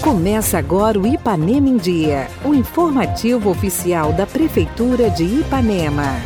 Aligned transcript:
Começa 0.00 0.58
agora 0.58 0.98
o 0.98 1.06
Ipanema 1.06 1.68
em 1.68 1.76
Dia, 1.76 2.28
o 2.44 2.52
informativo 2.52 3.50
oficial 3.50 4.12
da 4.12 4.26
Prefeitura 4.26 5.08
de 5.08 5.24
Ipanema. 5.24 6.16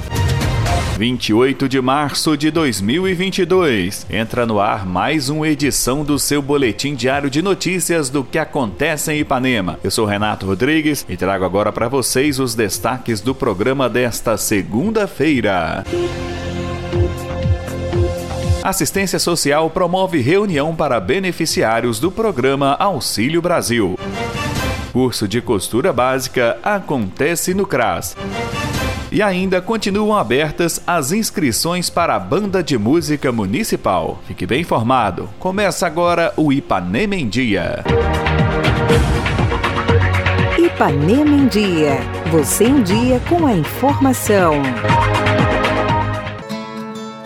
28 0.97 1.69
de 1.69 1.81
março 1.81 2.37
de 2.37 2.51
2022. 2.51 4.07
Entra 4.09 4.47
no 4.47 4.61
ar 4.61 4.87
mais 4.87 5.29
uma 5.29 5.49
edição 5.49 6.05
do 6.05 6.19
seu 6.19 6.41
boletim 6.41 6.95
diário 6.95 7.29
de 7.29 7.43
notícias 7.43 8.09
do 8.09 8.23
que 8.23 8.39
acontece 8.39 9.13
em 9.13 9.21
Ipanema. 9.21 9.79
Eu 9.83 9.91
sou 9.91 10.07
Renato 10.07 10.47
Rodrigues 10.47 11.05
e 11.09 11.17
trago 11.17 11.45
agora 11.45 11.73
para 11.73 11.89
vocês 11.89 12.39
os 12.39 12.55
destaques 12.55 13.21
do 13.21 13.35
programa 13.35 13.89
desta 13.89 14.37
segunda-feira. 14.37 15.85
Assistência 18.65 19.19
Social 19.19 19.69
promove 19.69 20.23
reunião 20.23 20.75
para 20.75 20.99
beneficiários 20.99 22.01
do 22.01 22.11
programa 22.11 22.75
Auxílio 22.79 23.43
Brasil. 23.43 23.99
Curso 24.91 25.29
de 25.29 25.43
costura 25.43 25.93
básica 25.93 26.57
acontece 26.63 27.53
no 27.53 27.67
CRAS. 27.67 28.17
E 29.13 29.21
ainda 29.21 29.61
continuam 29.61 30.17
abertas 30.17 30.81
as 30.87 31.13
inscrições 31.13 31.91
para 31.91 32.17
a 32.17 32.19
Banda 32.19 32.63
de 32.63 32.79
Música 32.79 33.31
Municipal. 33.31 34.19
Fique 34.27 34.47
bem 34.47 34.63
informado. 34.63 35.29
Começa 35.39 35.87
agora 35.87 36.33
o 36.35 36.51
Ipanema 36.51 37.17
em 37.17 37.29
Dia. 37.29 37.85
Ipanema 40.57 41.37
em 41.37 41.47
Dia. 41.49 41.99
Você 42.33 42.65
em 42.65 42.83
dia 42.83 43.21
com 43.29 43.47
a 43.47 43.53
informação. 43.53 44.55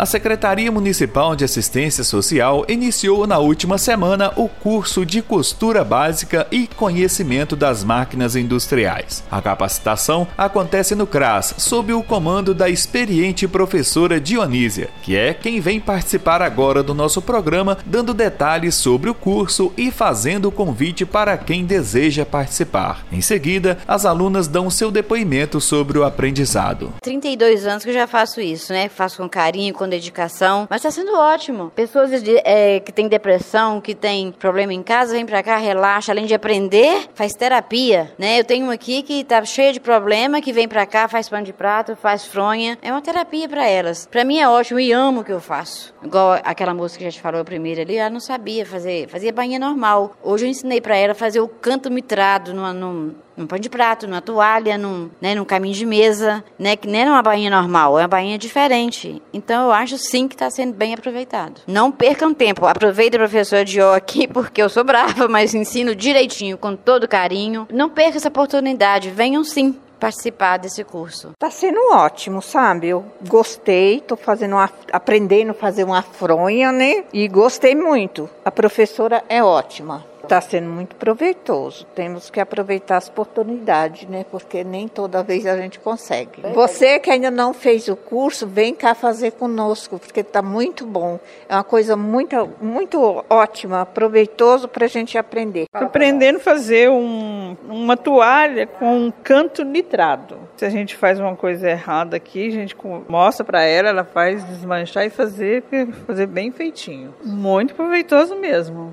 A 0.00 0.06
Secretaria 0.06 0.72
Municipal 0.72 1.36
de 1.36 1.44
Assistência 1.44 2.02
Social 2.02 2.64
iniciou 2.68 3.26
na 3.26 3.36
última 3.36 3.76
semana 3.76 4.32
o 4.34 4.48
curso 4.48 5.04
de 5.04 5.20
costura 5.20 5.84
básica 5.84 6.46
e 6.50 6.66
conhecimento 6.66 7.54
das 7.54 7.84
máquinas 7.84 8.34
industriais. 8.34 9.22
A 9.30 9.42
capacitação 9.42 10.26
acontece 10.38 10.94
no 10.94 11.06
CRAS, 11.06 11.54
sob 11.58 11.92
o 11.92 12.02
comando 12.02 12.54
da 12.54 12.66
experiente 12.66 13.46
professora 13.46 14.18
Dionísia, 14.18 14.88
que 15.02 15.14
é 15.14 15.34
quem 15.34 15.60
vem 15.60 15.78
participar 15.78 16.40
agora 16.40 16.82
do 16.82 16.94
nosso 16.94 17.20
programa, 17.20 17.76
dando 17.84 18.14
detalhes 18.14 18.76
sobre 18.76 19.10
o 19.10 19.14
curso 19.14 19.70
e 19.76 19.90
fazendo 19.90 20.46
o 20.46 20.52
convite 20.52 21.04
para 21.04 21.36
quem 21.36 21.66
deseja 21.66 22.24
participar. 22.24 23.04
Em 23.12 23.20
seguida, 23.20 23.76
as 23.86 24.06
alunas 24.06 24.48
dão 24.48 24.70
seu 24.70 24.90
depoimento 24.90 25.60
sobre 25.60 25.98
o 25.98 26.04
aprendizado. 26.04 26.94
32 27.02 27.66
anos 27.66 27.84
que 27.84 27.90
eu 27.90 27.94
já 27.94 28.06
faço 28.06 28.40
isso, 28.40 28.72
né? 28.72 28.88
Faço 28.88 29.18
com 29.18 29.28
carinho, 29.28 29.74
com 29.74 29.89
dedicação, 29.90 30.66
mas 30.70 30.78
está 30.78 30.90
sendo 30.90 31.14
ótimo. 31.14 31.70
Pessoas 31.74 32.22
de, 32.22 32.40
é, 32.44 32.80
que 32.80 32.92
têm 32.92 33.08
depressão, 33.08 33.80
que 33.80 33.94
têm 33.94 34.32
problema 34.32 34.72
em 34.72 34.82
casa, 34.82 35.12
vem 35.12 35.26
para 35.26 35.42
cá, 35.42 35.56
relaxa, 35.56 36.12
além 36.12 36.26
de 36.26 36.34
aprender, 36.34 37.08
faz 37.14 37.34
terapia, 37.34 38.12
né? 38.18 38.40
Eu 38.40 38.44
tenho 38.44 38.64
uma 38.64 38.74
aqui 38.74 39.02
que 39.02 39.24
tá 39.24 39.44
cheia 39.44 39.72
de 39.72 39.80
problema, 39.80 40.40
que 40.40 40.52
vem 40.52 40.68
para 40.68 40.86
cá, 40.86 41.08
faz 41.08 41.28
pano 41.28 41.44
de 41.44 41.52
prato, 41.52 41.96
faz 41.96 42.24
fronha, 42.24 42.78
é 42.80 42.90
uma 42.90 43.02
terapia 43.02 43.48
para 43.48 43.66
elas. 43.66 44.06
Para 44.06 44.24
mim 44.24 44.38
é 44.38 44.48
ótimo 44.48 44.80
e 44.80 44.92
amo 44.92 45.20
o 45.20 45.24
que 45.24 45.32
eu 45.32 45.40
faço. 45.40 45.94
Igual 46.02 46.40
aquela 46.44 46.72
moça 46.72 46.96
que 46.96 47.04
já 47.04 47.10
te 47.10 47.20
falou 47.20 47.44
primeiro 47.44 47.80
ali, 47.80 47.96
ela 47.96 48.10
não 48.10 48.20
sabia 48.20 48.64
fazer, 48.64 49.08
fazia 49.08 49.32
bainha 49.32 49.58
normal. 49.58 50.14
Hoje 50.22 50.46
eu 50.46 50.50
ensinei 50.50 50.80
para 50.80 50.96
ela 50.96 51.14
fazer 51.14 51.40
o 51.40 51.48
canto 51.48 51.90
mitrado 51.90 52.54
numa, 52.54 52.72
num, 52.72 53.14
num 53.40 53.46
pano 53.46 53.60
de 53.60 53.68
prato, 53.68 54.06
numa 54.06 54.20
toalha, 54.20 54.76
num, 54.76 55.10
né, 55.20 55.34
num 55.34 55.44
caminho 55.44 55.74
de 55.74 55.86
mesa, 55.86 56.44
né, 56.58 56.76
que 56.76 56.86
nem 56.86 57.08
uma 57.08 57.22
bainha 57.22 57.50
normal, 57.50 57.98
é 57.98 58.02
uma 58.02 58.08
bainha 58.08 58.38
diferente. 58.38 59.20
Então 59.32 59.66
eu 59.66 59.72
acho 59.72 59.98
sim 59.98 60.28
que 60.28 60.34
está 60.34 60.50
sendo 60.50 60.74
bem 60.74 60.94
aproveitado. 60.94 61.62
Não 61.66 61.90
percam 61.90 62.32
tempo, 62.32 62.66
aproveita 62.66 63.16
a 63.16 63.20
professora 63.20 63.64
Dio 63.64 63.92
aqui, 63.92 64.28
porque 64.28 64.62
eu 64.62 64.68
sou 64.68 64.84
brava, 64.84 65.26
mas 65.28 65.54
ensino 65.54 65.94
direitinho, 65.94 66.58
com 66.58 66.76
todo 66.76 67.08
carinho. 67.08 67.66
Não 67.72 67.88
perca 67.88 68.18
essa 68.18 68.28
oportunidade, 68.28 69.10
venham 69.10 69.42
sim 69.42 69.76
participar 69.98 70.56
desse 70.56 70.82
curso? 70.82 71.32
Tá 71.38 71.50
sendo 71.50 71.78
ótimo, 71.92 72.40
sabe? 72.40 72.88
Eu 72.88 73.04
gostei, 73.28 74.00
tô 74.00 74.16
fazendo 74.16 74.52
uma, 74.52 74.70
aprendendo 74.90 75.50
a 75.50 75.54
fazer 75.54 75.84
uma 75.84 76.00
fronha, 76.00 76.72
né? 76.72 77.04
E 77.12 77.28
gostei 77.28 77.74
muito. 77.74 78.28
A 78.42 78.50
professora 78.50 79.22
é 79.28 79.44
ótima. 79.44 80.09
Está 80.30 80.40
sendo 80.40 80.70
muito 80.70 80.94
proveitoso. 80.94 81.84
Temos 81.92 82.30
que 82.30 82.38
aproveitar 82.38 82.98
as 82.98 83.08
oportunidades, 83.08 84.08
né? 84.08 84.24
Porque 84.30 84.62
nem 84.62 84.86
toda 84.86 85.24
vez 85.24 85.44
a 85.44 85.56
gente 85.56 85.80
consegue. 85.80 86.42
Você 86.54 87.00
que 87.00 87.10
ainda 87.10 87.32
não 87.32 87.52
fez 87.52 87.88
o 87.88 87.96
curso, 87.96 88.46
vem 88.46 88.72
cá 88.72 88.94
fazer 88.94 89.32
conosco, 89.32 89.98
porque 89.98 90.20
está 90.20 90.40
muito 90.40 90.86
bom. 90.86 91.18
É 91.48 91.54
uma 91.56 91.64
coisa 91.64 91.96
muito, 91.96 92.48
muito 92.62 93.24
ótima, 93.28 93.84
proveitoso 93.84 94.68
para 94.68 94.84
a 94.84 94.88
gente 94.88 95.18
aprender. 95.18 95.64
Estou 95.64 95.88
aprendendo 95.88 96.36
a 96.36 96.40
fazer 96.40 96.88
um, 96.88 97.56
uma 97.68 97.96
toalha 97.96 98.68
com 98.68 99.06
um 99.06 99.10
canto 99.10 99.64
nitrado. 99.64 100.38
Se 100.56 100.64
a 100.64 100.70
gente 100.70 100.94
faz 100.94 101.18
uma 101.18 101.34
coisa 101.34 101.68
errada 101.68 102.16
aqui, 102.16 102.46
a 102.46 102.52
gente 102.52 102.76
mostra 103.08 103.44
para 103.44 103.64
ela, 103.64 103.88
ela 103.88 104.04
faz 104.04 104.44
desmanchar 104.44 105.04
e 105.04 105.10
fazer, 105.10 105.64
fazer 106.06 106.26
bem 106.26 106.52
feitinho. 106.52 107.12
Muito 107.24 107.74
proveitoso 107.74 108.36
mesmo. 108.36 108.92